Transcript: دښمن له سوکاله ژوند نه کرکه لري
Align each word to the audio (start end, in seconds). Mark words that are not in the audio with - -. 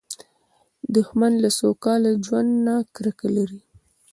دښمن 0.95 1.33
له 1.43 1.49
سوکاله 1.59 2.11
ژوند 2.25 2.49
نه 2.65 2.75
کرکه 2.95 3.27
لري 3.37 3.61